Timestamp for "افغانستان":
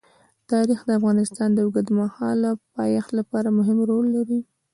0.99-1.49